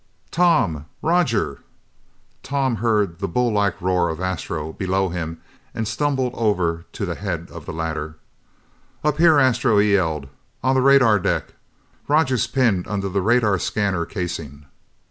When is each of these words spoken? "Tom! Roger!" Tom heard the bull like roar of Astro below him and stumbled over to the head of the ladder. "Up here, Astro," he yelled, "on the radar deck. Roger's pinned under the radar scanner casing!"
"Tom! 0.31 0.87
Roger!" 1.03 1.61
Tom 2.41 2.77
heard 2.77 3.19
the 3.19 3.27
bull 3.27 3.51
like 3.51 3.79
roar 3.79 4.09
of 4.09 4.19
Astro 4.19 4.73
below 4.73 5.09
him 5.09 5.39
and 5.75 5.87
stumbled 5.87 6.33
over 6.33 6.85
to 6.93 7.05
the 7.05 7.13
head 7.13 7.49
of 7.51 7.67
the 7.67 7.71
ladder. 7.71 8.17
"Up 9.03 9.19
here, 9.19 9.37
Astro," 9.37 9.77
he 9.77 9.93
yelled, 9.93 10.27
"on 10.63 10.73
the 10.73 10.81
radar 10.81 11.19
deck. 11.19 11.53
Roger's 12.07 12.47
pinned 12.47 12.87
under 12.87 13.09
the 13.09 13.21
radar 13.21 13.59
scanner 13.59 14.07
casing!" 14.07 14.65